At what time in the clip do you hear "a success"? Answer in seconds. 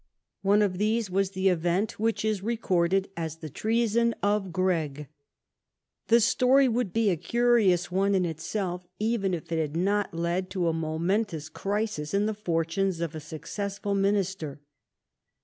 13.13-13.77